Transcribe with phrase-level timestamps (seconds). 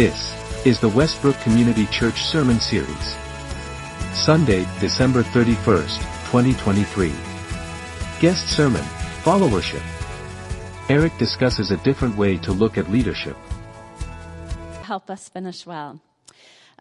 [0.00, 0.34] This
[0.64, 3.16] is the Westbrook Community Church Sermon Series.
[4.14, 7.12] Sunday, December 31st, 2023.
[8.18, 8.80] Guest Sermon,
[9.22, 9.82] Followership.
[10.88, 13.36] Eric discusses a different way to look at leadership.
[14.84, 16.00] help us finish well.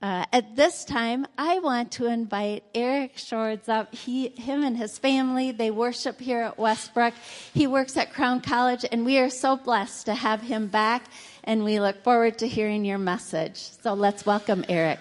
[0.01, 3.93] Uh, at this time, I want to invite Eric Shorts up.
[3.93, 7.13] He, him and his family, they worship here at Westbrook.
[7.53, 11.03] He works at Crown College, and we are so blessed to have him back,
[11.43, 13.57] and we look forward to hearing your message.
[13.57, 14.99] So let's welcome Eric.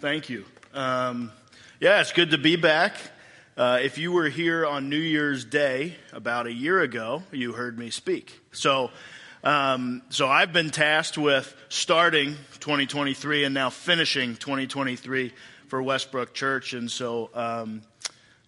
[0.00, 0.44] Thank you.
[0.74, 1.32] Um,
[1.80, 2.94] yeah, it's good to be back.
[3.56, 7.76] Uh, if you were here on New Year's Day about a year ago, you heard
[7.76, 8.40] me speak.
[8.52, 8.90] So,
[9.42, 15.32] um, so I've been tasked with starting 2023 and now finishing 2023
[15.66, 17.82] for Westbrook Church, and so um,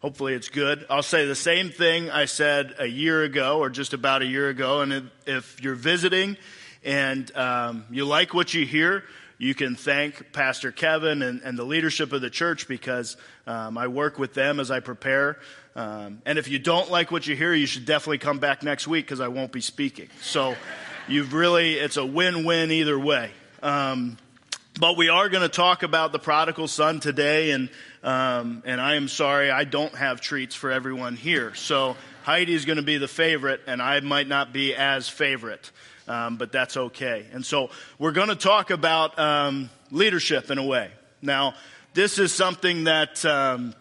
[0.00, 0.84] hopefully it's good.
[0.90, 4.48] I'll say the same thing I said a year ago, or just about a year
[4.48, 4.80] ago.
[4.80, 6.36] And if, if you're visiting
[6.84, 9.04] and um, you like what you hear,
[9.38, 13.88] you can thank Pastor Kevin and, and the leadership of the church because um, I
[13.88, 15.38] work with them as I prepare.
[15.74, 18.86] Um, and if you don't like what you hear, you should definitely come back next
[18.86, 20.08] week because I won't be speaking.
[20.20, 20.56] So
[21.08, 23.30] you've really, it's a win win either way.
[23.62, 24.18] Um,
[24.80, 27.68] but we are going to talk about the prodigal son today, and
[28.02, 31.54] um, and I am sorry I don't have treats for everyone here.
[31.54, 35.70] So Heidi is going to be the favorite, and I might not be as favorite,
[36.08, 37.26] um, but that's okay.
[37.34, 40.90] And so we're going to talk about um, leadership in a way.
[41.20, 41.54] Now,
[41.92, 43.74] this is something that um,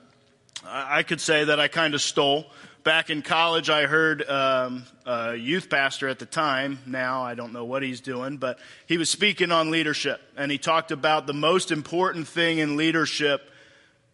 [0.65, 2.45] I I could say that I kind of stole.
[2.89, 6.79] Back in college, I heard um, a youth pastor at the time.
[6.87, 10.57] Now I don't know what he's doing, but he was speaking on leadership, and he
[10.57, 13.47] talked about the most important thing in leadership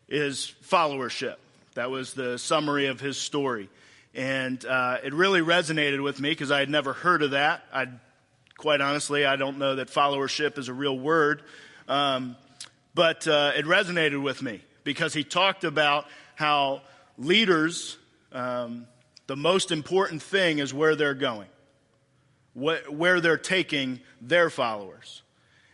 [0.10, 1.36] is followership.
[1.76, 3.70] That was the summary of his story,
[4.14, 7.64] and uh, it really resonated with me because I had never heard of that.
[7.72, 7.98] I'd
[8.58, 11.44] quite honestly, I don't know that followership is a real word,
[11.88, 12.36] um,
[12.94, 16.82] but uh, it resonated with me because he talked about how
[17.18, 17.96] leaders
[18.36, 18.88] um,
[19.28, 21.48] the most important thing is where they're going,
[22.54, 25.24] wh- where they're taking their followers.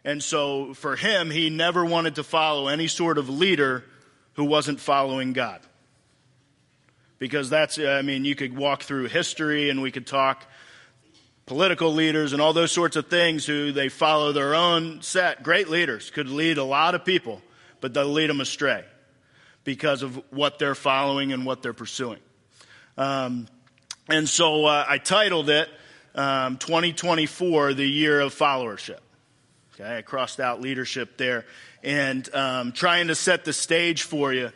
[0.05, 3.83] And so for him, he never wanted to follow any sort of leader
[4.33, 5.61] who wasn't following God.
[7.19, 10.45] Because that's, I mean, you could walk through history and we could talk
[11.45, 15.43] political leaders and all those sorts of things who they follow their own set.
[15.43, 17.41] Great leaders could lead a lot of people,
[17.79, 18.85] but they'll lead them astray
[19.63, 22.19] because of what they're following and what they're pursuing.
[23.01, 23.47] Um,
[24.09, 25.67] and so uh, I titled it
[26.13, 28.99] um, 2024, the year of followership.
[29.73, 31.47] Okay, I crossed out leadership there
[31.81, 34.51] and um, trying to set the stage for you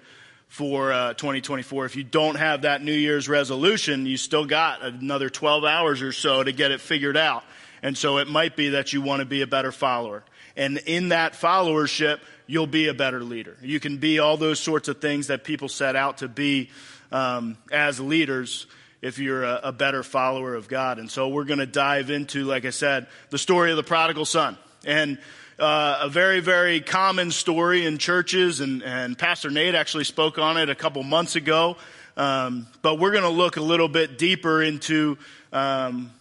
[0.47, 1.85] for uh, 2024.
[1.85, 6.11] If you don't have that New Year's resolution, you still got another 12 hours or
[6.11, 7.43] so to get it figured out.
[7.81, 10.23] And so it might be that you want to be a better follower.
[10.55, 13.57] And in that followership, you'll be a better leader.
[13.61, 16.69] You can be all those sorts of things that people set out to be
[17.11, 18.67] um, as leaders
[19.01, 20.99] if you're a, a better follower of God.
[20.99, 24.25] And so we're going to dive into, like I said, the story of the prodigal
[24.25, 24.57] son.
[24.85, 25.19] And
[25.59, 30.57] uh, a very, very common story in churches, and, and Pastor Nate actually spoke on
[30.57, 31.77] it a couple months ago.
[32.17, 35.17] Um, but we're going to look a little bit deeper into
[35.51, 36.11] um,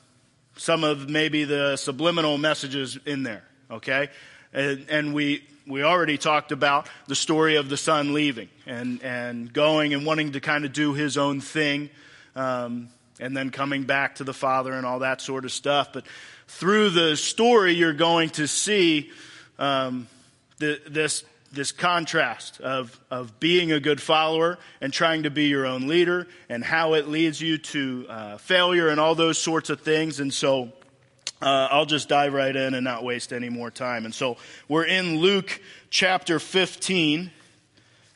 [0.57, 4.09] some of maybe the subliminal messages in there, okay?
[4.55, 9.53] And, and we, we already talked about the story of the son leaving and, and
[9.53, 11.91] going and wanting to kind of do his own thing,
[12.37, 12.89] um,
[13.21, 15.93] and then coming back to the father and all that sort of stuff.
[15.93, 16.05] But
[16.47, 19.11] through the story, you're going to see
[19.59, 20.07] um,
[20.59, 25.67] the, this this contrast of, of being a good follower and trying to be your
[25.67, 29.81] own leader and how it leads you to uh, failure and all those sorts of
[29.81, 30.19] things.
[30.19, 30.73] And so
[31.45, 34.07] uh, I'll just dive right in and not waste any more time.
[34.07, 35.61] And so we're in Luke
[35.91, 37.31] chapter 15.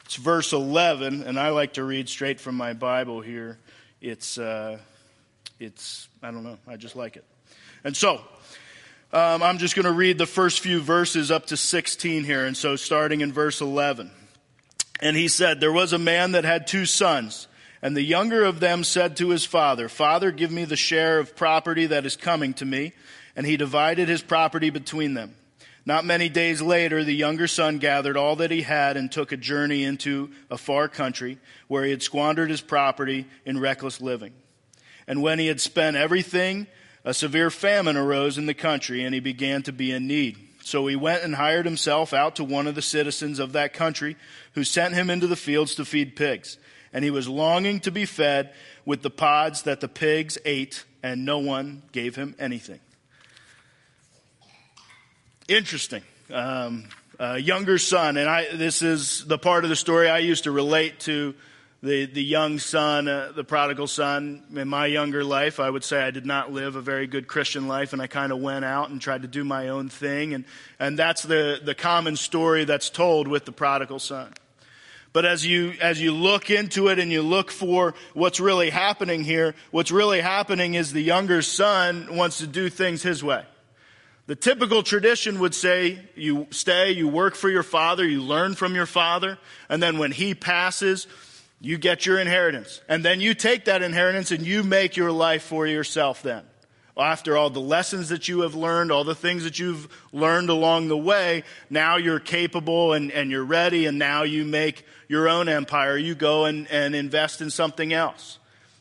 [0.07, 3.59] It's verse 11, and I like to read straight from my Bible here.
[4.01, 4.79] It's, uh,
[5.61, 7.25] it's I don't know, I just like it.
[7.85, 8.23] And so,
[9.13, 12.47] um, I'm just going to read the first few verses up to 16 here.
[12.47, 14.11] And so, starting in verse 11.
[15.01, 17.47] And he said, There was a man that had two sons.
[17.81, 21.37] And the younger of them said to his father, Father, give me the share of
[21.37, 22.93] property that is coming to me.
[23.39, 25.37] And he divided his property between them.
[25.87, 29.37] Not many days later, the younger son gathered all that he had and took a
[29.37, 31.39] journey into a far country
[31.69, 34.33] where he had squandered his property in reckless living.
[35.07, 36.67] And when he had spent everything,
[37.05, 40.37] a severe famine arose in the country and he began to be in need.
[40.65, 44.17] So he went and hired himself out to one of the citizens of that country
[44.55, 46.59] who sent him into the fields to feed pigs.
[46.93, 48.53] And he was longing to be fed
[48.85, 52.81] with the pods that the pigs ate, and no one gave him anything.
[55.49, 56.03] Interesting.
[56.31, 56.85] Um,
[57.39, 61.01] younger son, and I, this is the part of the story I used to relate
[61.01, 61.35] to
[61.83, 64.43] the, the young son, uh, the prodigal son.
[64.55, 67.67] In my younger life, I would say I did not live a very good Christian
[67.67, 70.35] life, and I kind of went out and tried to do my own thing.
[70.35, 70.45] And,
[70.79, 74.35] and that's the, the common story that's told with the prodigal son.
[75.15, 79.25] But as you, as you look into it and you look for what's really happening
[79.25, 83.47] here, what's really happening is the younger son wants to do things his way.
[84.29, 88.75] The typical tradition would say you stay, you work for your father, you learn from
[88.75, 89.39] your father,
[89.71, 91.07] and then when he passes,
[91.63, 92.83] you get your inheritance.
[92.91, 96.45] And then you take that inheritance and you make your life for yourself then.
[96.95, 100.89] After all the lessons that you have learned, all the things that you've learned along
[100.89, 105.49] the way, now you're capable and, and you're ready, and now you make your own
[105.49, 105.97] empire.
[105.97, 108.39] You go and, and invest in something else.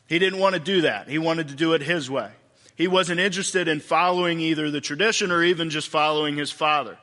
[0.08, 1.08] He didn't want to do that.
[1.08, 2.32] He wanted to do it his way.
[2.78, 6.96] He wasn't interested in following either the tradition or even just following his father.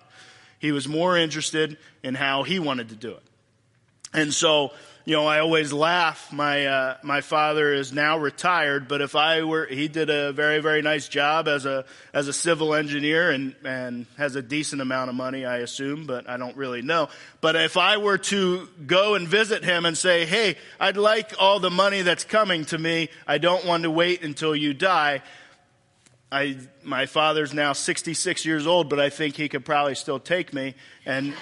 [0.57, 3.24] He was more interested in how he wanted to do it.
[4.13, 4.72] And so
[5.07, 6.33] you know, I always laugh.
[6.33, 10.60] My uh, my father is now retired, but if I were, he did a very
[10.62, 15.10] very nice job as a as a civil engineer and and has a decent amount
[15.10, 17.10] of money, I assume, but I don't really know.
[17.39, 21.60] But if I were to go and visit him and say, "Hey, I'd like all
[21.60, 23.10] the money that's coming to me.
[23.27, 25.22] I don't want to wait until you die."
[26.36, 30.54] I my father's now 66 years old, but I think he could probably still take
[30.54, 31.34] me, and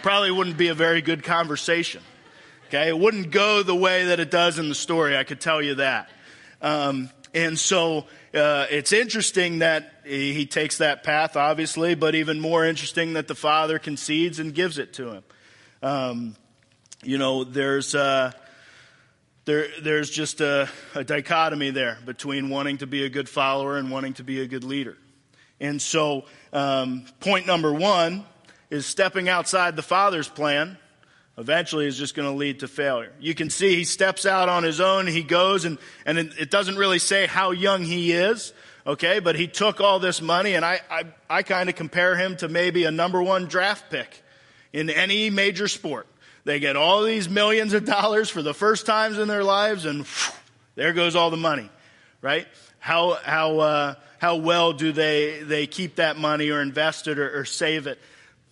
[0.00, 2.02] probably wouldn't be a very good conversation.
[2.68, 5.18] Okay, it wouldn't go the way that it does in the story.
[5.18, 6.08] I could tell you that.
[6.62, 12.64] Um, and so uh, it's interesting that he takes that path, obviously, but even more
[12.64, 15.24] interesting that the father concedes and gives it to him.
[15.82, 16.36] Um,
[17.02, 18.32] you know, there's uh,
[19.44, 23.90] there there's just a, a dichotomy there between wanting to be a good follower and
[23.90, 24.96] wanting to be a good leader.
[25.60, 28.24] And so, um, point number one
[28.70, 30.78] is stepping outside the father's plan
[31.38, 33.12] eventually is just going to lead to failure.
[33.20, 36.76] You can see he steps out on his own, he goes, and, and it doesn't
[36.76, 38.52] really say how young he is,
[38.86, 42.36] okay, but he took all this money, and I, I, I kind of compare him
[42.38, 44.22] to maybe a number one draft pick
[44.72, 46.06] in any major sport.
[46.44, 50.04] They get all these millions of dollars for the first times in their lives, and
[50.04, 50.34] whew,
[50.74, 51.68] there goes all the money,
[52.20, 52.46] right?
[52.78, 57.40] How, how, uh, how well do they, they keep that money or invest it or,
[57.40, 57.98] or save it?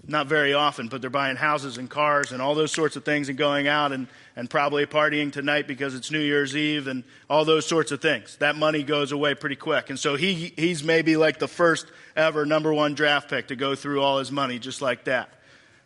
[0.06, 3.28] not very often, but they're buying houses and cars and all those sorts of things
[3.28, 7.44] and going out and, and probably partying tonight because it's New Year's Eve and all
[7.44, 8.36] those sorts of things.
[8.36, 9.90] That money goes away pretty quick.
[9.90, 13.74] And so he, he's maybe like the first ever number one draft pick to go
[13.74, 15.30] through all his money just like that.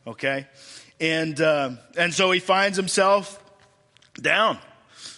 [0.07, 0.47] Okay?
[1.01, 3.43] And, uh, and so he finds himself
[4.21, 4.59] down.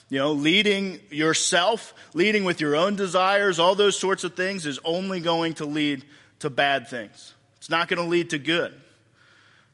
[0.09, 4.79] You know, leading yourself, leading with your own desires, all those sorts of things is
[4.85, 6.05] only going to lead
[6.41, 7.35] to bad things.
[7.57, 8.73] It's not going to lead to good.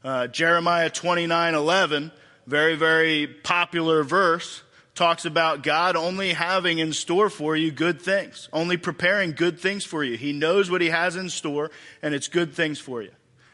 [0.03, 2.13] Uh, Jeremiah 29 11,
[2.47, 4.63] very, very popular verse,
[4.95, 9.85] talks about God only having in store for you good things, only preparing good things
[9.85, 10.17] for you.
[10.17, 11.71] He knows what He has in store,
[12.03, 13.11] and it's good things for you.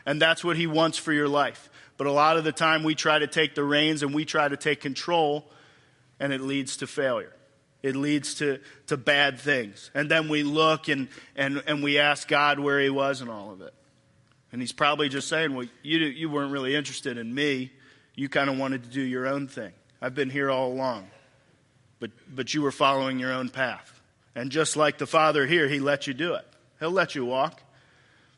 [0.08, 1.68] And that's what He wants for your life.
[1.98, 4.48] But a lot of the time, we try to take the reins and we try
[4.48, 5.44] to take control,
[6.18, 7.34] and it leads to failure.
[7.82, 9.90] It leads to, to bad things.
[9.92, 13.52] And then we look and, and, and we ask God where He was in all
[13.52, 13.74] of it.
[14.50, 17.70] And he's probably just saying, Well, you, you weren't really interested in me.
[18.14, 19.72] You kind of wanted to do your own thing.
[20.00, 21.10] I've been here all along.
[22.00, 24.00] But, but you were following your own path.
[24.34, 26.46] And just like the Father here, He let you do it.
[26.80, 27.60] He'll let you walk.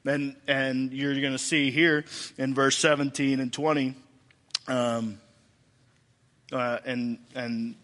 [0.05, 2.05] And, and you're going to see here
[2.39, 3.95] in verse 17 and 20,
[4.67, 5.21] um,
[6.53, 7.75] uh, and, and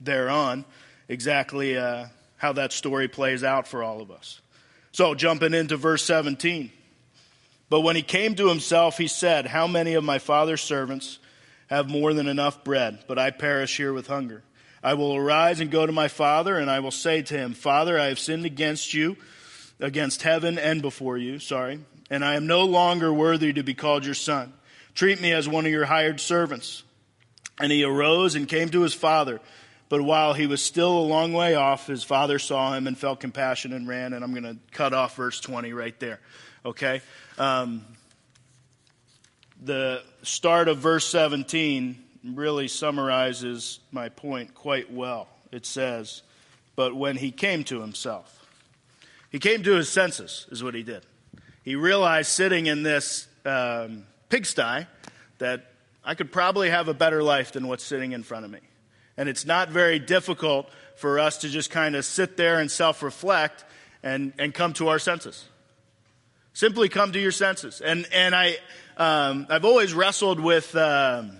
[0.00, 0.64] thereon,
[1.08, 4.40] exactly uh, how that story plays out for all of us.
[4.90, 6.70] So, jumping into verse 17.
[7.70, 11.18] But when he came to himself, he said, How many of my father's servants
[11.68, 14.42] have more than enough bread, but I perish here with hunger?
[14.82, 17.98] I will arise and go to my father, and I will say to him, Father,
[17.98, 19.16] I have sinned against you,
[19.82, 24.04] against heaven and before you, sorry, and I am no longer worthy to be called
[24.04, 24.52] your son.
[24.94, 26.84] Treat me as one of your hired servants.
[27.60, 29.40] And he arose and came to his father.
[29.88, 33.20] But while he was still a long way off, his father saw him and felt
[33.20, 34.14] compassion and ran.
[34.14, 36.20] And I'm going to cut off verse 20 right there.
[36.64, 37.02] Okay?
[37.38, 37.84] Um,
[39.62, 42.02] the start of verse 17
[42.34, 45.28] really summarizes my point quite well.
[45.50, 46.22] It says,
[46.74, 48.41] But when he came to himself,
[49.32, 51.04] he came to his senses, is what he did.
[51.64, 54.86] He realized sitting in this um, pigsty
[55.38, 55.72] that
[56.04, 58.60] I could probably have a better life than what's sitting in front of me.
[59.16, 63.02] And it's not very difficult for us to just kind of sit there and self
[63.02, 63.64] reflect
[64.02, 65.46] and, and come to our senses.
[66.52, 67.80] Simply come to your senses.
[67.80, 68.56] And, and I,
[68.98, 71.32] um, I've always wrestled with, um,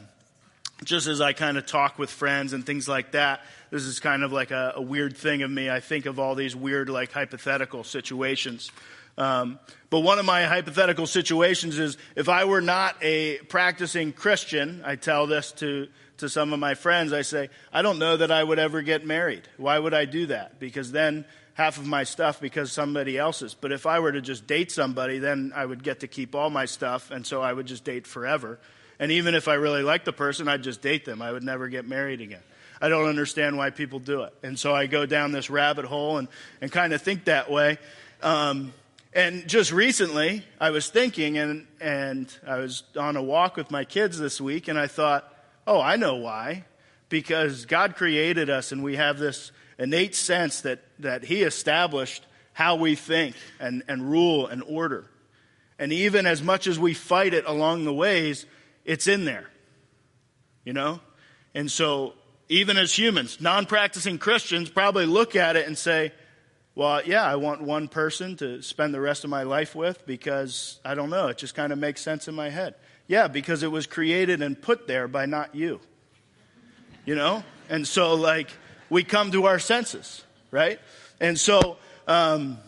[0.85, 3.41] just as I kind of talk with friends and things like that,
[3.73, 5.71] this is kind of like a, a, weird thing of me.
[5.71, 8.71] I think of all these weird, like, hypothetical situations.
[9.17, 14.83] Um, but one of my hypothetical situations is if I were not a practicing Christian,
[14.85, 15.89] I tell this to,
[16.19, 19.07] to some of my friends, I say, I don't know that I would ever get
[19.07, 19.49] married.
[19.57, 20.61] Why would I do that?
[20.61, 21.25] Because then
[21.55, 23.55] half of my stuff because somebody else's.
[23.55, 26.51] But if I were to just date somebody, then I would get to keep all
[26.51, 28.59] my stuff, and so I would just date forever.
[28.99, 31.23] And even if I really liked the person, I'd just date them.
[31.23, 32.43] I would never get married again.
[32.83, 34.35] I don't understand why people do it.
[34.43, 36.27] And so I go down this rabbit hole and,
[36.61, 37.79] and kind of think that way.
[38.21, 38.75] Um,
[39.13, 43.85] and just recently, I was thinking, and, and I was on a walk with my
[43.85, 45.33] kids this week, and I thought,
[45.65, 46.65] oh, I know why.
[47.09, 52.75] Because God created us, and we have this innate sense that, that He established how
[52.75, 55.09] we think and, and rule and order.
[55.79, 58.45] And even as much as we fight it along the ways,
[58.85, 59.49] it's in there.
[60.65, 60.99] You know?
[61.55, 62.15] And so,
[62.53, 66.13] even as humans, non practicing Christians probably look at it and say,
[66.75, 70.79] well, yeah, I want one person to spend the rest of my life with because
[70.85, 72.75] I don't know, it just kind of makes sense in my head.
[73.07, 75.81] Yeah, because it was created and put there by not you.
[77.07, 77.43] You know?
[77.71, 78.51] And so, like,
[78.91, 80.79] we come to our senses, right?
[81.21, 82.59] And so, um,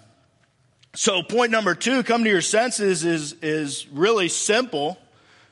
[0.94, 4.98] so point number two, come to your senses, is, is really simple,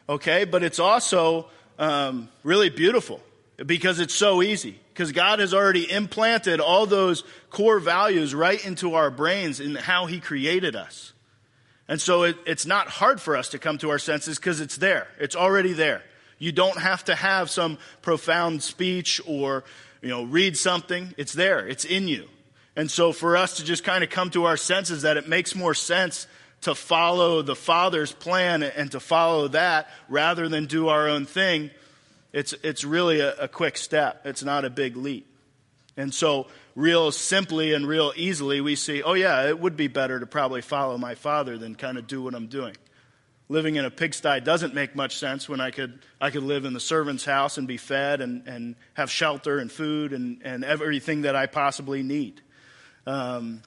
[0.08, 0.44] okay?
[0.44, 1.48] But it's also
[1.78, 3.20] um, really beautiful
[3.66, 4.78] because it's so easy.
[4.92, 10.06] Because God has already implanted all those core values right into our brains in how
[10.06, 11.12] He created us.
[11.88, 14.76] And so it, it's not hard for us to come to our senses because it's
[14.76, 15.08] there.
[15.18, 16.02] It's already there.
[16.38, 19.64] You don't have to have some profound speech or,
[20.00, 21.14] you know, read something.
[21.16, 21.66] It's there.
[21.66, 22.28] It's in you.
[22.74, 25.54] And so for us to just kind of come to our senses that it makes
[25.54, 26.26] more sense
[26.62, 31.70] to follow the Father's plan and to follow that rather than do our own thing
[32.32, 34.26] it's, it's really a, a quick step.
[34.26, 35.28] It's not a big leap.
[35.96, 40.18] And so, real simply and real easily, we see, oh, yeah, it would be better
[40.18, 42.74] to probably follow my father than kind of do what I'm doing.
[43.50, 46.72] Living in a pigsty doesn't make much sense when I could, I could live in
[46.72, 51.22] the servant's house and be fed and, and have shelter and food and, and everything
[51.22, 52.40] that I possibly need.
[53.06, 53.60] Um,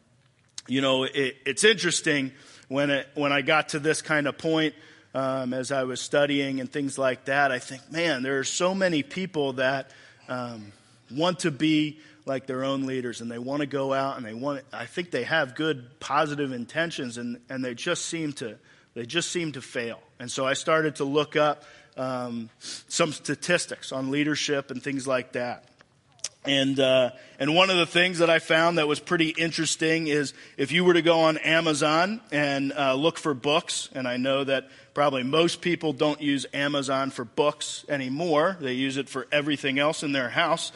[0.68, 2.32] you know, it, it's interesting
[2.70, 4.74] when, it, when I got to this kind of point
[5.16, 8.76] um, as I was studying and things like that, I think, man, there are so
[8.76, 9.92] many people that
[10.28, 10.74] um,
[11.10, 14.34] want to be like their own leaders and they want to go out and they
[14.34, 18.58] want I think they have good positive intentions and, and they just seem to
[18.94, 20.02] they just seem to fail.
[20.20, 21.64] And so I started to look up
[21.96, 25.66] um, some statistics on leadership and things like that.
[26.46, 30.34] And, uh, and one of the things that I found that was pretty interesting is
[30.58, 34.44] if you were to go on Amazon and uh, look for books, and I know
[34.44, 39.78] that probably most people don't use Amazon for books anymore, they use it for everything
[39.78, 40.72] else in their house.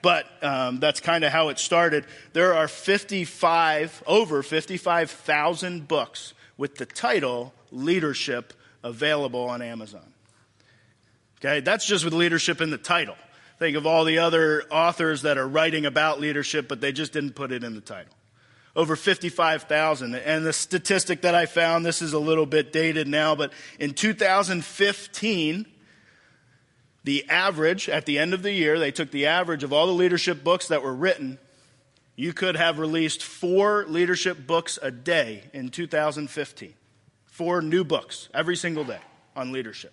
[0.00, 2.04] But um, that's kind of how it started.
[2.32, 10.12] There are 55, over 55,000 books with the title Leadership available on Amazon.
[11.38, 13.16] Okay, that's just with leadership in the title.
[13.58, 17.34] Think of all the other authors that are writing about leadership, but they just didn't
[17.34, 18.12] put it in the title.
[18.76, 20.14] Over 55,000.
[20.14, 23.94] And the statistic that I found, this is a little bit dated now, but in
[23.94, 25.66] 2015,
[27.04, 29.92] the average, at the end of the year, they took the average of all the
[29.92, 31.38] leadership books that were written.
[32.16, 36.74] You could have released four leadership books a day in 2015.
[37.26, 38.98] Four new books every single day
[39.34, 39.92] on leadership.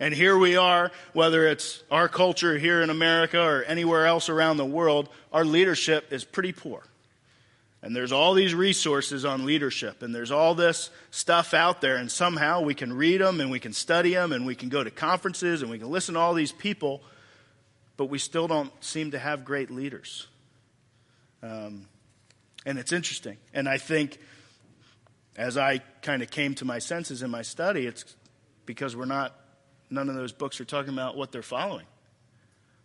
[0.00, 4.56] And here we are, whether it's our culture here in America or anywhere else around
[4.56, 6.82] the world, our leadership is pretty poor.
[7.82, 12.10] And there's all these resources on leadership, and there's all this stuff out there, and
[12.10, 14.90] somehow we can read them and we can study them and we can go to
[14.90, 17.00] conferences and we can listen to all these people,
[17.96, 20.26] but we still don't seem to have great leaders.
[21.42, 21.86] Um,
[22.66, 23.38] and it's interesting.
[23.54, 24.18] And I think
[25.36, 28.04] as I kind of came to my senses in my study, it's
[28.66, 29.34] because we're not
[29.90, 31.86] none of those books are talking about what they're following.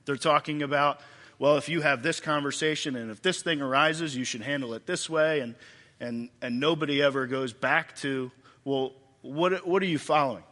[0.05, 0.99] They're talking about,
[1.39, 4.85] well, if you have this conversation and if this thing arises, you should handle it
[4.85, 5.41] this way.
[5.41, 5.55] And,
[5.99, 8.31] and, and nobody ever goes back to,
[8.63, 10.43] well, what, what are you following?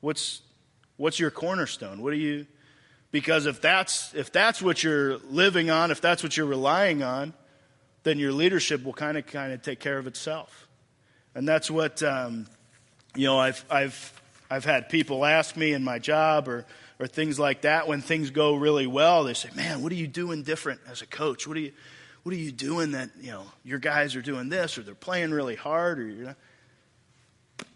[0.00, 0.42] What's,
[0.96, 2.02] what's your cornerstone?
[2.02, 2.46] What are you,
[3.10, 7.34] because if that's, if that's what you're living on, if that's what you're relying on,
[8.02, 10.68] then your leadership will kind of, kind of take care of itself.
[11.34, 12.46] And that's what, um,
[13.16, 14.12] you know, I've, I've
[14.50, 16.66] I've had people ask me in my job or,
[16.98, 20.06] or things like that, when things go really well, they say, Man, what are you
[20.06, 21.46] doing different as a coach?
[21.46, 21.72] What are you,
[22.22, 25.30] what are you doing that, you know, your guys are doing this or they're playing
[25.30, 26.36] really hard or you're not.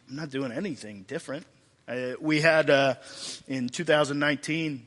[0.08, 1.44] I'm not doing anything different.
[2.20, 2.94] We had uh,
[3.46, 4.86] in 2019,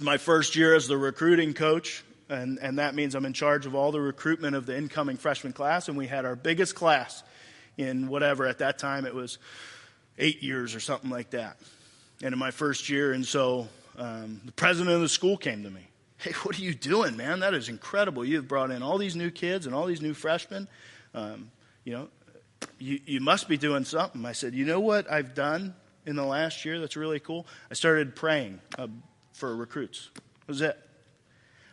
[0.00, 3.74] my first year as the recruiting coach, and, and that means I'm in charge of
[3.74, 7.22] all the recruitment of the incoming freshman class, and we had our biggest class
[7.76, 9.38] in whatever, at that time it was
[10.18, 11.56] eight years or something like that.
[12.22, 13.68] And in my first year, and so
[13.98, 15.88] um, the president of the school came to me.
[16.18, 17.40] Hey, what are you doing, man?
[17.40, 18.24] That is incredible.
[18.24, 20.68] You've brought in all these new kids and all these new freshmen.
[21.12, 21.50] Um,
[21.84, 22.08] you know,
[22.78, 24.24] you, you must be doing something.
[24.24, 25.74] I said, you know what I've done
[26.06, 27.46] in the last year that's really cool?
[27.70, 28.88] I started praying uh,
[29.32, 30.10] for recruits.
[30.14, 30.78] That was it.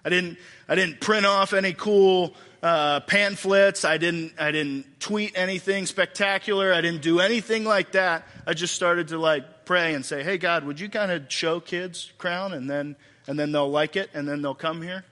[0.03, 2.33] I didn't, I didn't print off any cool
[2.63, 3.85] uh, pamphlets.
[3.85, 6.73] I didn't, I didn't tweet anything spectacular.
[6.73, 8.27] I didn't do anything like that.
[8.47, 11.61] I just started to like pray and say, "Hey God, would you kind of show
[11.61, 15.05] kids Crown, and then, and then they'll like it, and then they'll come here."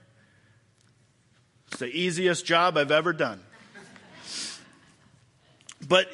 [1.68, 3.40] It's the easiest job I've ever done.
[5.88, 6.08] But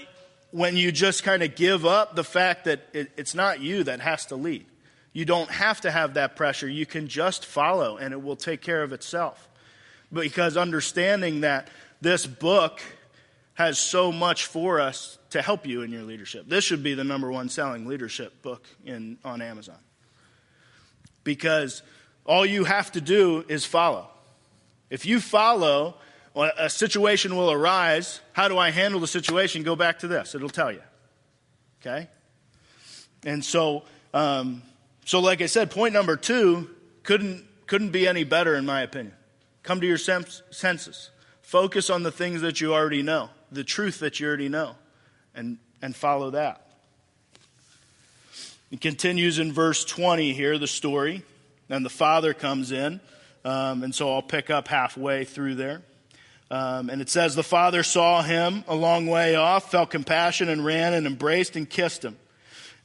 [0.52, 3.98] when you just kind of give up the fact that it, it's not you that
[3.98, 4.64] has to lead,
[5.12, 6.68] you don't have to have that pressure.
[6.68, 9.48] You can just follow and it will take care of itself.
[10.12, 11.66] Because understanding that
[12.00, 12.80] this book
[13.56, 16.46] has so much for us to help you in your leadership.
[16.46, 19.78] This should be the number one selling leadership book in, on Amazon.
[21.24, 21.82] Because
[22.24, 24.08] all you have to do is follow.
[24.88, 25.96] If you follow,
[26.36, 28.20] a situation will arise.
[28.32, 29.62] How do I handle the situation?
[29.62, 30.34] Go back to this.
[30.34, 30.82] It'll tell you.
[31.80, 32.08] Okay?
[33.24, 34.62] And so, um,
[35.04, 36.70] so like I said, point number two
[37.02, 39.14] couldn't, couldn't be any better in my opinion.
[39.62, 41.10] Come to your senses.
[41.42, 44.74] Focus on the things that you already know, the truth that you already know,
[45.34, 46.66] and, and follow that.
[48.70, 51.22] It continues in verse 20 here, the story.
[51.68, 53.00] And the father comes in.
[53.44, 55.82] Um, and so I'll pick up halfway through there.
[56.50, 60.64] Um, and it says, The father saw him a long way off, felt compassion, and
[60.64, 62.16] ran and embraced and kissed him.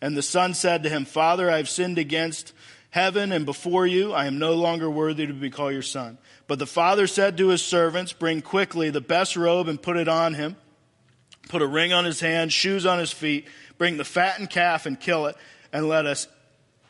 [0.01, 2.53] And the son said to him, Father, I have sinned against
[2.89, 4.13] heaven and before you.
[4.13, 6.17] I am no longer worthy to be called your son.
[6.51, 10.09] But the father said to his servants, Bring quickly the best robe and put it
[10.09, 10.57] on him.
[11.47, 13.47] Put a ring on his hand, shoes on his feet.
[13.77, 15.37] Bring the fattened calf and kill it,
[15.71, 16.27] and let us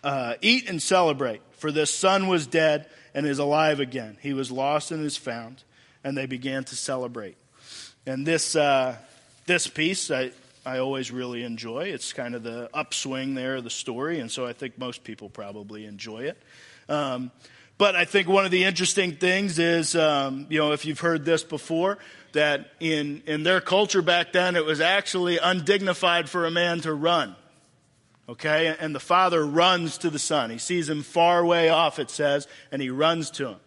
[0.04, 1.44] uh, eat and celebrate.
[1.52, 4.18] For this son was dead and is alive again.
[4.20, 5.64] He was lost and is found
[6.04, 7.38] and they began to celebrate.
[8.08, 8.98] And this, uh,
[9.46, 10.32] this piece, I,
[10.66, 11.82] I always really enjoy.
[11.82, 15.30] It's kind of the upswing there of the story, and so I think most people
[15.30, 16.42] probably enjoy it.
[16.90, 17.30] Um,
[17.82, 21.26] but I think one of the interesting things is, um, you know, if you've heard
[21.26, 21.98] this before,
[22.34, 26.94] that in, in their culture back then, it was actually undignified for a man to
[26.94, 27.36] run.
[28.30, 28.68] Okay?
[28.80, 30.52] And the father runs to the son.
[30.52, 33.60] He sees him far way off, it says, and he runs to him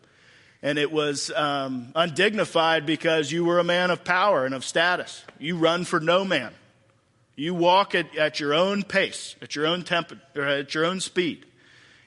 [0.63, 5.25] and it was um, undignified because you were a man of power and of status.
[5.41, 6.53] You run for no man.
[7.35, 11.01] You walk at, at your own pace, at your own tempo, or at your own
[11.01, 11.45] speed.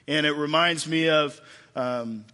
[0.08, 1.38] And it reminds me of
[1.76, 2.24] um,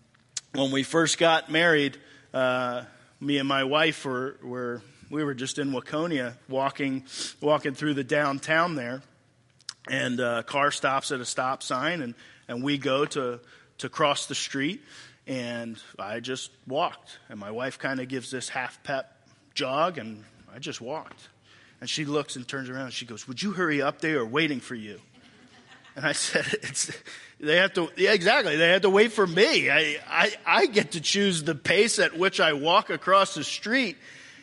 [0.53, 1.99] when we first got married.
[2.33, 2.85] Uh,
[3.21, 7.05] me and my wife were, were we were just in Waconia walking
[7.41, 9.03] walking through the downtown there,
[9.89, 12.15] and a car stops at a stop sign, and
[12.49, 13.41] and we go to
[13.79, 14.83] to cross the street,
[15.27, 17.19] and I just walked.
[17.29, 19.11] And my wife kind of gives this half pep
[19.55, 21.29] jog, and I just walked.
[21.81, 24.01] And she looks and turns around and she goes, Would you hurry up?
[24.01, 25.01] They are waiting for you.
[25.97, 26.91] And I said, it's,
[27.41, 28.57] they have to, yeah, exactly.
[28.57, 29.71] They had to wait for me.
[29.71, 33.97] I, I, I get to choose the pace at which I walk across the street.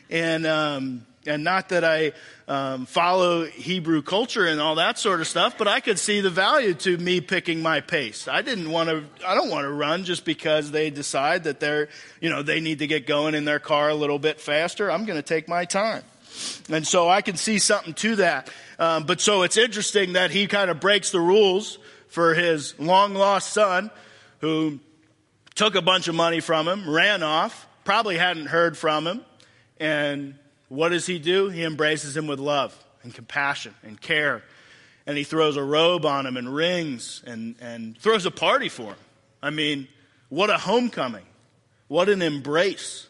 [0.09, 2.13] And, um, and not that I
[2.47, 6.29] um, follow Hebrew culture and all that sort of stuff, but I could see the
[6.29, 8.27] value to me picking my pace.
[8.27, 9.03] I didn't want to.
[9.25, 12.79] I don't want to run just because they decide that they're, you know, they need
[12.79, 14.91] to get going in their car a little bit faster.
[14.91, 16.03] I'm going to take my time,
[16.69, 18.49] and so I can see something to that.
[18.79, 21.77] Um, but so it's interesting that he kind of breaks the rules
[22.11, 23.89] for his long lost son,
[24.39, 24.79] who
[25.55, 29.25] took a bunch of money from him, ran off, probably hadn't heard from him,
[29.79, 30.35] and
[30.67, 31.47] what does he do?
[31.47, 34.43] He embraces him with love and compassion and care.
[35.07, 38.91] And he throws a robe on him and rings and, and throws a party for
[38.91, 38.97] him.
[39.41, 39.87] I mean,
[40.29, 41.25] what a homecoming.
[41.87, 43.07] What an embrace.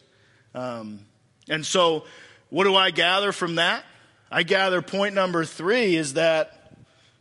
[0.54, 1.00] Um,
[1.48, 2.04] and so,
[2.50, 3.84] what do I gather from that?
[4.30, 6.72] I gather point number three is that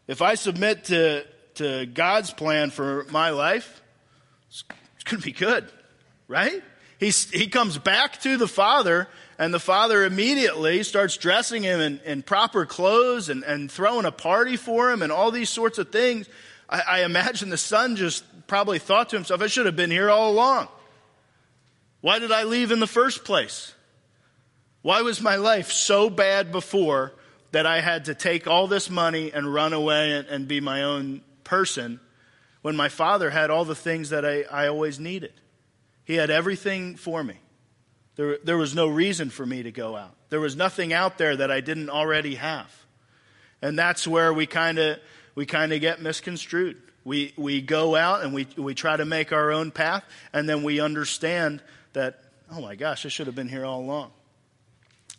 [0.07, 1.25] if I submit to,
[1.61, 3.81] to God's plan for my life,
[4.47, 4.63] it's,
[5.05, 5.67] going to be good,
[6.27, 6.61] right?
[6.99, 9.07] He's, he comes back to the Father
[9.41, 14.11] and the father immediately starts dressing him in, in proper clothes and, and throwing a
[14.11, 16.29] party for him and all these sorts of things.
[16.69, 20.11] I, I imagine the son just probably thought to himself, I should have been here
[20.11, 20.67] all along.
[22.01, 23.73] Why did I leave in the first place?
[24.83, 27.13] Why was my life so bad before
[27.51, 30.83] that I had to take all this money and run away and, and be my
[30.83, 31.21] own
[31.51, 31.99] person
[32.61, 35.33] when my father had all the things that I, I always needed?
[36.05, 37.35] He had everything for me.
[38.15, 40.15] There, there was no reason for me to go out.
[40.29, 42.71] There was nothing out there that I didn't already have.
[43.61, 44.99] And that's where we kind of
[45.35, 46.81] we kind of get misconstrued.
[47.03, 50.63] We we go out and we we try to make our own path and then
[50.63, 51.61] we understand
[51.91, 54.11] that oh my gosh, I should have been here all along.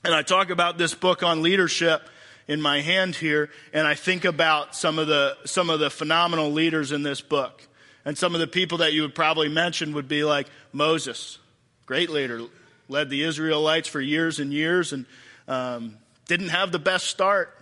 [0.03, 2.09] And I talk about this book on leadership
[2.53, 6.53] in my hand here and I think about some of the some of the phenomenal
[6.53, 7.67] leaders in this book.
[8.05, 11.39] And some of the people that you would probably mention would be like Moses,
[11.87, 12.43] great leader,
[12.89, 15.07] led the Israelites for years and years and
[15.49, 17.57] um, didn't have the best start,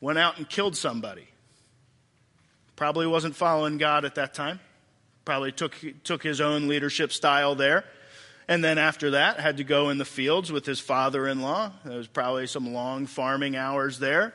[0.00, 1.28] went out and killed somebody.
[2.74, 4.58] Probably wasn't following God at that time.
[5.24, 7.84] Probably took, took his own leadership style there.
[8.48, 11.72] And then after that, had to go in the fields with his father in law.
[11.84, 14.34] There was probably some long farming hours there,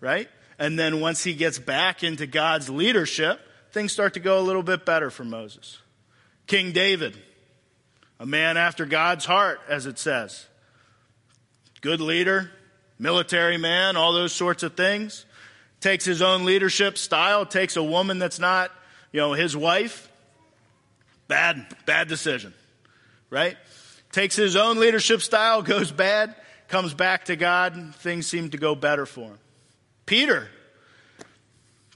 [0.00, 0.28] right?
[0.58, 3.40] And then once he gets back into God's leadership,
[3.72, 5.78] things start to go a little bit better for Moses.
[6.46, 7.16] King David,
[8.20, 10.46] a man after God's heart, as it says.
[11.80, 12.50] Good leader,
[12.98, 15.26] military man, all those sorts of things.
[15.80, 18.70] Takes his own leadership style, takes a woman that's not,
[19.12, 20.10] you know, his wife.
[21.28, 22.54] Bad, bad decision,
[23.34, 23.56] right?
[24.12, 26.36] Takes his own leadership style, goes bad,
[26.68, 29.38] comes back to God, things seem to go better for him.
[30.06, 30.48] Peter,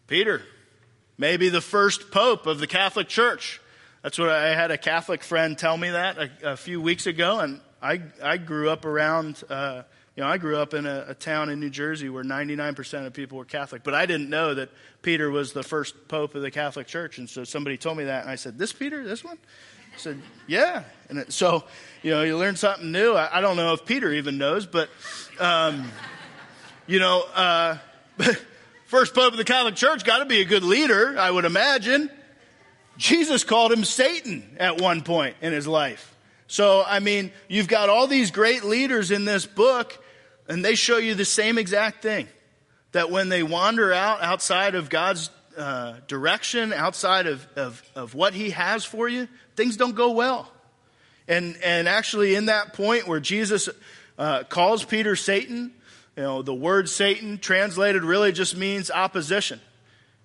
[0.09, 0.43] Peter,
[1.17, 3.61] maybe the first pope of the Catholic Church.
[4.03, 7.39] That's what I had a Catholic friend tell me that a, a few weeks ago,
[7.39, 9.43] and I I grew up around.
[9.49, 9.83] Uh,
[10.17, 13.13] you know, I grew up in a, a, town in New Jersey where 99% of
[13.13, 14.69] people were Catholic, but I didn't know that
[15.01, 17.19] Peter was the first pope of the Catholic Church.
[17.19, 19.39] And so somebody told me that, and I said, "This Peter, this one?"
[19.99, 21.65] I said, "Yeah." And it, so,
[22.03, 23.15] you know, you learn something new.
[23.15, 24.89] I, I, don't know if Peter even knows, but,
[25.41, 25.91] um,
[26.87, 27.79] you know, uh,
[28.87, 32.11] first pope of the Catholic Church got to be a good leader, I would imagine.
[32.97, 36.15] Jesus called him Satan at one point in his life.
[36.47, 40.01] So, I mean, you've got all these great leaders in this book,
[40.49, 42.29] and they show you the same exact thing.
[42.93, 48.33] That when they wander out outside of God's uh, direction, outside of, of, of what
[48.33, 50.51] He has for you, things don't go well.
[51.27, 53.69] And, and actually, in that point where Jesus
[54.19, 55.73] uh, calls Peter Satan,
[56.17, 59.61] you know, the word Satan translated really just means opposition.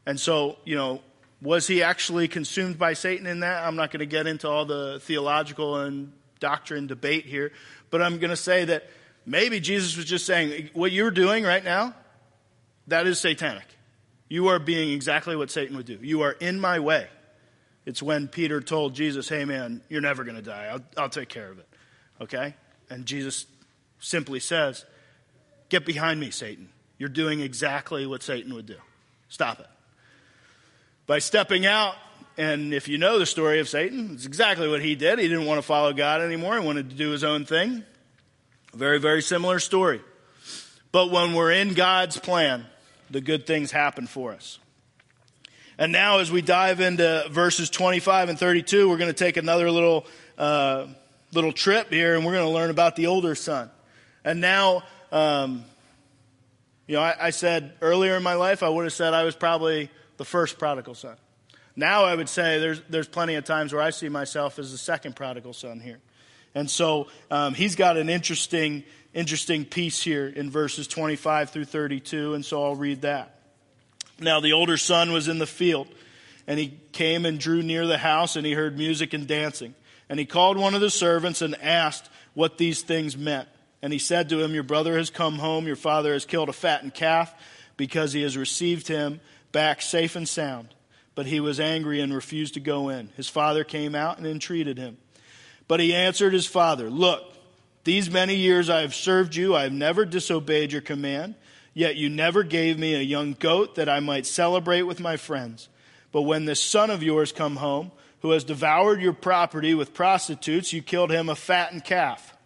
[0.05, 1.01] And so, you know,
[1.41, 3.65] was he actually consumed by Satan in that?
[3.65, 7.51] I'm not going to get into all the theological and doctrine debate here,
[7.89, 8.89] but I'm going to say that
[9.25, 11.93] maybe Jesus was just saying, what you're doing right now,
[12.87, 13.65] that is satanic.
[14.33, 15.99] You are being exactly what Satan would do.
[16.01, 17.07] You are in my way.
[17.85, 20.69] It's when Peter told Jesus, hey man, you're never going to die.
[20.71, 21.67] I'll, I'll take care of it.
[22.19, 22.55] Okay?
[22.89, 23.45] And Jesus
[23.99, 24.85] simply says,
[25.69, 26.69] get behind me, Satan.
[26.97, 28.77] You're doing exactly what Satan would do.
[29.29, 29.67] Stop it
[31.05, 31.93] by stepping out.
[32.35, 35.19] And if you know the story of Satan, it's exactly what he did.
[35.19, 37.83] He didn't want to follow God anymore, he wanted to do his own thing.
[38.73, 40.01] Very, very similar story.
[40.91, 42.65] But when we're in God's plan,
[43.13, 44.59] the good things happen for us.
[45.77, 49.71] And now, as we dive into verses 25 and 32, we're going to take another
[49.71, 50.05] little,
[50.37, 50.87] uh,
[51.31, 53.71] little trip here and we're going to learn about the older son.
[54.23, 55.63] And now, um,
[56.87, 59.35] you know, I, I said earlier in my life, I would have said I was
[59.35, 61.15] probably the first prodigal son.
[61.75, 64.77] Now I would say there's, there's plenty of times where I see myself as the
[64.77, 65.99] second prodigal son here.
[66.55, 72.33] And so um, he's got an interesting, interesting piece here in verses 25 through 32,
[72.33, 73.39] and so I'll read that.
[74.19, 75.87] Now the older son was in the field,
[76.47, 79.75] and he came and drew near the house, and he heard music and dancing.
[80.09, 83.47] And he called one of the servants and asked what these things meant.
[83.81, 86.53] And he said to him, Your brother has come home, your father has killed a
[86.53, 87.33] fattened calf,
[87.77, 89.19] because he has received him
[89.51, 90.69] back safe and sound.
[91.15, 93.09] But he was angry and refused to go in.
[93.15, 94.97] His father came out and entreated him.
[95.67, 97.33] But he answered his father, Look,
[97.83, 99.55] these many years I have served you.
[99.55, 101.35] I have never disobeyed your command.
[101.73, 105.69] Yet you never gave me a young goat that I might celebrate with my friends.
[106.11, 107.91] But when this son of yours come home,
[108.21, 112.37] who has devoured your property with prostitutes, you killed him a fattened calf.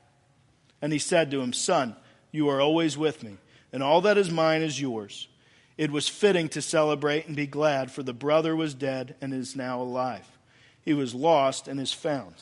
[0.82, 1.96] And he said to him, Son,
[2.32, 3.38] you are always with me,
[3.74, 5.28] and all that is mine is yours
[5.78, 9.56] it was fitting to celebrate and be glad, for the brother was dead and is
[9.56, 10.28] now alive.
[10.84, 12.34] He was lost and is found.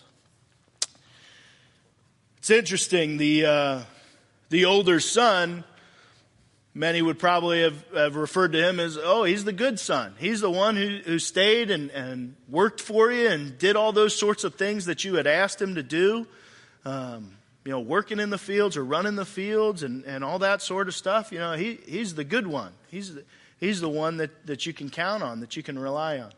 [2.45, 3.81] It's interesting, the, uh,
[4.49, 5.63] the older son,
[6.75, 10.13] many would probably have, have, referred to him as, oh, he's the good son.
[10.19, 14.15] He's the one who, who stayed and, and worked for you and did all those
[14.15, 16.27] sorts of things that you had asked him to do.
[16.85, 17.31] Um,
[17.63, 20.87] you know, working in the fields or running the fields and, and all that sort
[20.87, 21.31] of stuff.
[21.31, 22.73] You know, he, he's the good one.
[22.91, 23.23] He's the,
[23.59, 26.31] he's the one that, that you can count on, that you can rely on.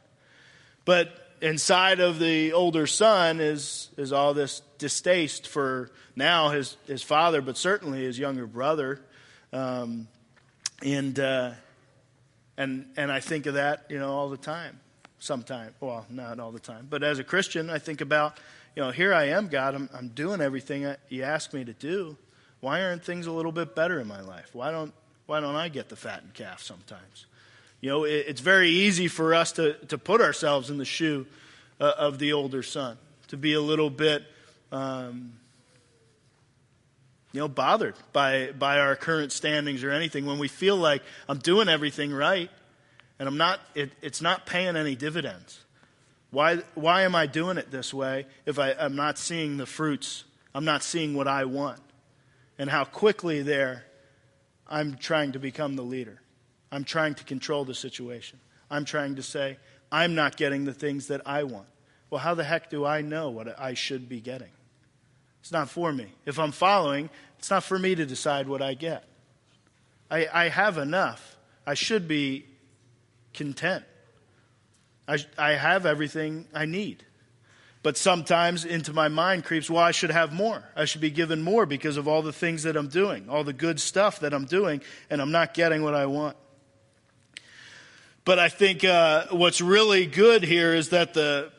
[0.85, 7.03] But inside of the older son is, is all this distaste for now his, his
[7.03, 8.99] father, but certainly his younger brother.
[9.53, 10.07] Um,
[10.83, 11.51] and, uh,
[12.57, 14.79] and, and I think of that, you know, all the time.
[15.19, 16.87] Sometimes, well, not all the time.
[16.89, 18.37] But as a Christian, I think about,
[18.75, 22.17] you know, here I am, God, I'm, I'm doing everything you ask me to do.
[22.59, 24.49] Why aren't things a little bit better in my life?
[24.53, 24.93] Why don't,
[25.25, 27.25] why don't I get the fattened calf sometimes?
[27.81, 31.25] You know, it, it's very easy for us to, to put ourselves in the shoe
[31.79, 34.23] uh, of the older son, to be a little bit,
[34.71, 35.33] um,
[37.31, 41.39] you know, bothered by, by our current standings or anything when we feel like I'm
[41.39, 42.49] doing everything right
[43.19, 45.63] and I'm not, it, it's not paying any dividends.
[46.31, 50.23] Why, why am I doing it this way if I, I'm not seeing the fruits?
[50.53, 51.79] I'm not seeing what I want.
[52.59, 53.85] And how quickly there
[54.67, 56.21] I'm trying to become the leader.
[56.71, 58.39] I'm trying to control the situation.
[58.69, 59.57] I'm trying to say,
[59.91, 61.67] I'm not getting the things that I want.
[62.09, 64.51] Well, how the heck do I know what I should be getting?
[65.41, 66.07] It's not for me.
[66.25, 69.05] If I'm following, it's not for me to decide what I get.
[70.09, 71.37] I, I have enough.
[71.65, 72.45] I should be
[73.33, 73.83] content.
[75.07, 77.03] I, I have everything I need.
[77.83, 80.63] But sometimes into my mind creeps, well, I should have more.
[80.75, 83.53] I should be given more because of all the things that I'm doing, all the
[83.53, 86.35] good stuff that I'm doing, and I'm not getting what I want.
[88.27, 91.49] But I think uh, what's really good here is that the,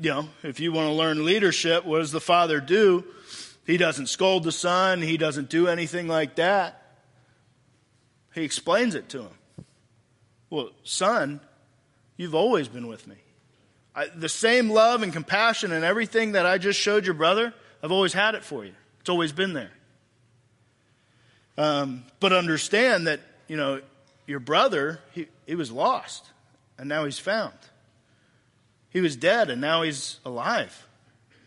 [0.00, 3.04] you know, if you want to learn leadership, what does the father do?
[3.64, 6.82] He doesn't scold the son, he doesn't do anything like that.
[8.34, 9.64] He explains it to him.
[10.50, 11.38] Well, son,
[12.16, 13.18] you've always been with me.
[13.94, 17.92] I, the same love and compassion and everything that I just showed your brother, I've
[17.92, 18.74] always had it for you.
[18.98, 19.70] It's always been there.
[21.56, 23.82] Um, but understand that, you know,
[24.28, 26.26] your brother, he, he was lost,
[26.76, 27.54] and now he's found.
[28.90, 30.86] He was dead, and now he's alive.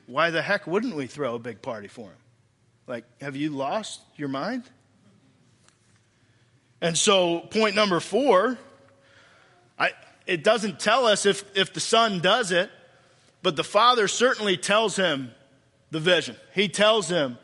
[0.08, 2.18] Why the heck wouldn't we throw a big party for him?
[2.88, 4.64] Like, have you lost your mind?
[6.82, 8.58] And so, point number four,
[9.78, 9.92] I,
[10.26, 12.72] it doesn't tell us if, if the son does it,
[13.44, 15.32] but the father certainly tells him
[15.92, 16.36] the vision.
[16.56, 17.38] He tells him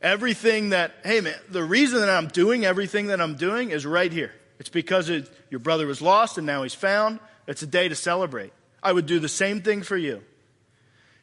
[0.00, 4.10] everything that, hey man, the reason that I'm doing everything that I'm doing is right
[4.10, 4.32] here.
[4.58, 7.20] It's because it, your brother was lost and now he's found.
[7.46, 8.52] It's a day to celebrate.
[8.82, 10.22] I would do the same thing for you.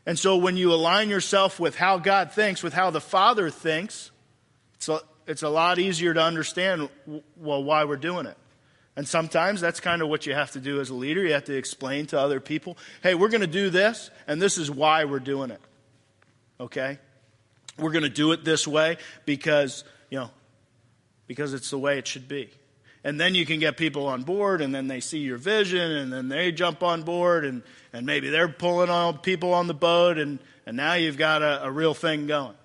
[0.06, 4.12] And so when you align yourself with how God thinks, with how the Father thinks,
[4.76, 6.90] it's a, it's a lot easier to understand,
[7.36, 8.38] well, why we're doing it.
[8.96, 11.24] And sometimes that's kind of what you have to do as a leader.
[11.24, 14.58] You have to explain to other people, hey, we're going to do this, and this
[14.58, 15.60] is why we're doing it.
[16.60, 17.00] Okay?
[17.78, 20.30] We're going to do it this way because, you know,
[21.28, 22.52] because it's the way it should be
[23.06, 26.12] and then you can get people on board and then they see your vision and
[26.12, 27.62] then they jump on board and,
[27.94, 31.66] and maybe they're pulling all people on the boat and, and now you've got a,
[31.66, 32.56] a real thing going.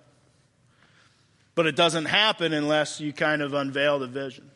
[1.54, 4.50] But it doesn't happen unless you kind of unveil the vision.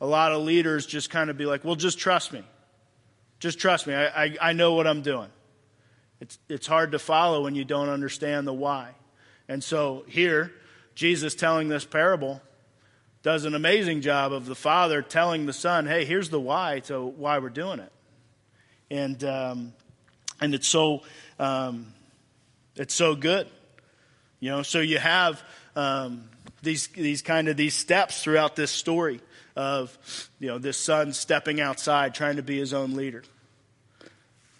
[0.00, 2.42] A lot of leaders just kind of be like well just trust me.
[3.38, 3.94] Just trust me.
[3.94, 5.28] I, I, I know what i'm doing.
[6.20, 8.92] It's, it's hard to follow when you don't understand the why.
[9.46, 10.54] And so here
[10.94, 12.40] jesus telling this parable
[13.22, 17.04] does an amazing job of the father telling the son, hey, here's the why to
[17.04, 17.92] why we're doing it.
[18.90, 19.72] And, um,
[20.40, 21.02] and it's so,
[21.38, 21.92] um,
[22.76, 23.48] it's so good.
[24.40, 25.42] You know, so you have
[25.74, 26.28] um,
[26.62, 29.20] these, these kind of these steps throughout this story
[29.56, 29.98] of,
[30.38, 33.24] you know, this son stepping outside, trying to be his own leader.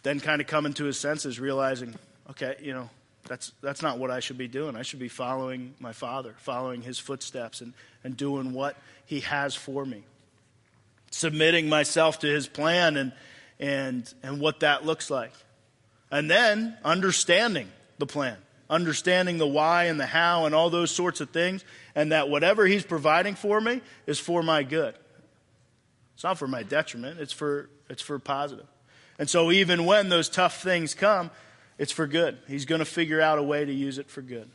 [0.03, 1.95] Then kind of coming to his senses, realizing,
[2.31, 2.91] okay, you know,
[3.29, 4.77] that's, that's not what I should be doing.
[4.77, 9.55] I should be following my father, following his footsteps, and, and doing what he has
[9.55, 10.03] for me.
[11.11, 13.13] Submitting myself to his plan and,
[13.61, 15.33] and, and what that looks like.
[16.11, 18.37] And then understanding the plan,
[18.71, 21.65] understanding the why and the how and all those sorts of things,
[21.95, 24.95] and that whatever he's providing for me is for my good.
[26.15, 28.67] It's not for my detriment, it's for, it's for positive.
[29.19, 31.31] And so even when those tough things come,
[31.79, 32.39] it's for good.
[32.47, 34.51] He's going to figure out a way to use it for good.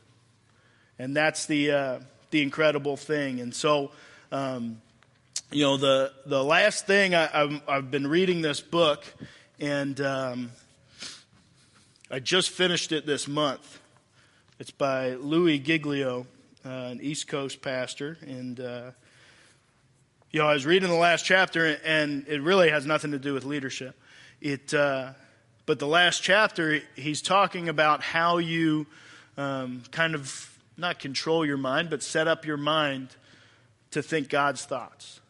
[1.00, 3.40] And that's the, uh, the incredible thing.
[3.40, 3.92] And so,
[4.32, 4.82] um,
[5.52, 9.04] you know, the, the last thing I, have been reading this book,
[9.60, 10.52] and um,
[12.12, 13.80] I just finished it this month.
[14.60, 16.28] It's by Louie Giglio,
[16.66, 18.18] uh, an East Coast pastor.
[18.22, 18.92] And, uh,
[20.32, 23.34] You know, I was reading the last chapter, and it really has nothing to do
[23.36, 23.96] with leadership.
[24.42, 25.14] It, uh,
[25.65, 28.86] but the last chapter, he's talking about how you
[29.38, 33.10] um, kind of not control your mind, but set up your mind
[33.91, 35.21] to think God's thoughts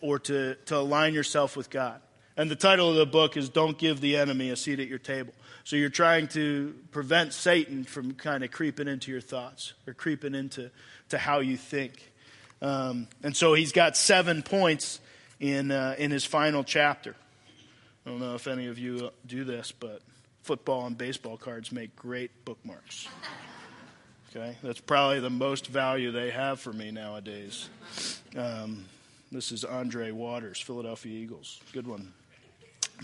[0.00, 2.00] or to, to align yourself with God.
[2.36, 4.98] And the title of the book is Don't Give the Enemy a Seat at Your
[4.98, 5.32] Table.
[5.62, 10.34] So you're trying to prevent Satan from kind of creeping into your thoughts or creeping
[10.34, 10.70] into
[11.10, 12.12] to how you think.
[12.60, 15.00] Um, and so he's got seven points
[15.38, 17.14] in, uh, in his final chapter.
[18.06, 20.02] I don't know if any of you do this, but
[20.42, 23.08] football and baseball cards make great bookmarks.
[24.30, 27.70] Okay, that's probably the most value they have for me nowadays.
[28.36, 28.84] Um,
[29.32, 31.60] this is Andre Waters, Philadelphia Eagles.
[31.72, 32.12] Good one.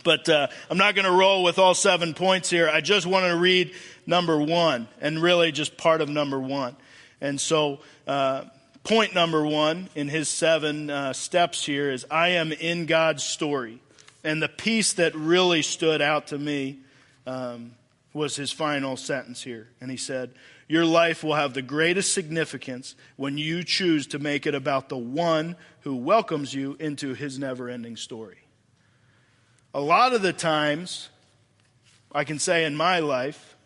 [0.04, 2.68] But uh, I'm not going to roll with all seven points here.
[2.68, 3.72] I just want to read
[4.06, 6.76] number one, and really just part of number one.
[7.22, 8.44] And so, uh,
[8.84, 13.80] point number one in his seven uh, steps here is I am in God's story.
[14.22, 16.80] And the piece that really stood out to me
[17.26, 17.72] um,
[18.12, 19.68] was his final sentence here.
[19.80, 20.32] And he said,
[20.68, 24.98] Your life will have the greatest significance when you choose to make it about the
[24.98, 28.38] one who welcomes you into his never ending story.
[29.72, 31.08] A lot of the times,
[32.12, 33.56] I can say in my life,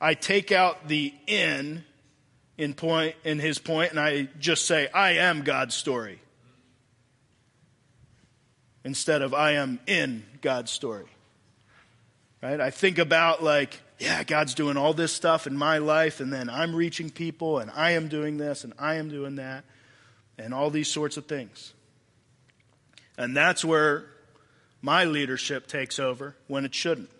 [0.00, 1.84] I take out the in
[2.56, 6.20] in point in his point and I just say, I am God's story.
[8.84, 11.06] Instead of I am in God's story.
[12.42, 12.60] Right?
[12.60, 16.48] I think about like, yeah, God's doing all this stuff in my life, and then
[16.48, 19.64] I'm reaching people, and I am doing this, and I am doing that,
[20.38, 21.74] and all these sorts of things.
[23.16, 24.06] And that's where
[24.80, 27.10] my leadership takes over when it shouldn't,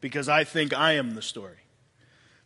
[0.00, 1.58] because I think I am the story.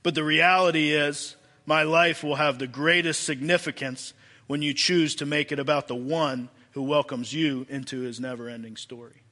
[0.03, 4.13] But the reality is, my life will have the greatest significance
[4.47, 8.49] when you choose to make it about the one who welcomes you into his never
[8.49, 9.23] ending story.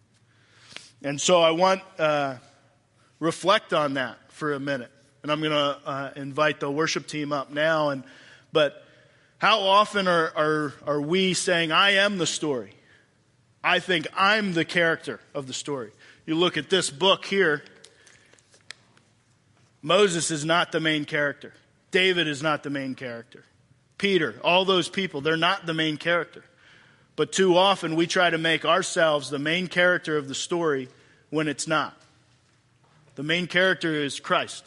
[1.02, 2.36] And so I want uh,
[3.20, 4.90] reflect on that for a minute.
[5.22, 7.90] And I'm going to uh, invite the worship team up now.
[7.90, 8.04] And,
[8.52, 8.84] but
[9.38, 12.72] how often are, are, are we saying, I am the story?
[13.62, 15.90] I think I'm the character of the story.
[16.26, 17.62] You look at this book here,
[19.82, 21.52] Moses is not the main character.
[21.90, 23.44] David is not the main character.
[23.96, 26.44] Peter, all those people, they're not the main character.
[27.18, 30.88] But too often we try to make ourselves the main character of the story
[31.30, 32.00] when it's not.
[33.16, 34.64] The main character is Christ.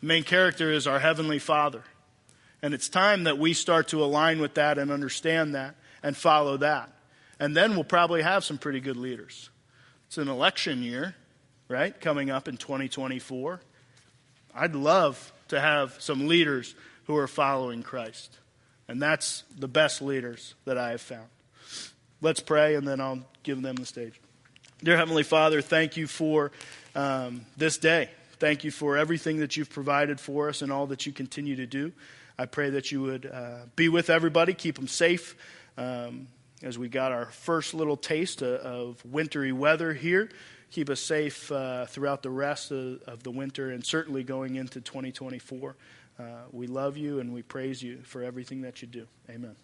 [0.00, 1.82] The main character is our Heavenly Father.
[2.62, 6.58] And it's time that we start to align with that and understand that and follow
[6.58, 6.92] that.
[7.40, 9.50] And then we'll probably have some pretty good leaders.
[10.06, 11.16] It's an election year,
[11.66, 12.00] right?
[12.00, 13.60] Coming up in 2024.
[14.54, 18.38] I'd love to have some leaders who are following Christ.
[18.86, 21.26] And that's the best leaders that I have found.
[22.24, 24.18] Let's pray, and then I'll give them the stage.
[24.82, 26.52] Dear Heavenly Father, thank you for
[26.94, 28.08] um, this day.
[28.38, 31.66] Thank you for everything that you've provided for us and all that you continue to
[31.66, 31.92] do.
[32.38, 35.36] I pray that you would uh, be with everybody, keep them safe.
[35.76, 36.28] Um,
[36.62, 40.30] as we got our first little taste of, of wintry weather here.
[40.70, 44.80] Keep us safe uh, throughout the rest of, of, the winter and certainly going into
[44.80, 45.76] 2024.
[46.18, 49.06] Uh, we love you and we praise you for everything that you do.
[49.28, 49.56] Amen.